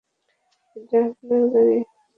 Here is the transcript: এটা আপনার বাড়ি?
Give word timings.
এটা 0.75 0.97
আপনার 1.07 1.43
বাড়ি? 1.53 1.77